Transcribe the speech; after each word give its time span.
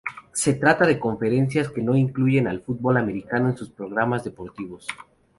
Se 0.33 0.55
trata 0.55 0.87
de 0.87 0.97
conferencias 0.99 1.69
que 1.69 1.83
no 1.83 1.95
incluyen 1.95 2.47
al 2.47 2.61
fútbol 2.63 2.97
americano 2.97 3.49
en 3.49 3.55
sus 3.55 3.69
programas 3.69 4.23
deportivos. 4.23 4.87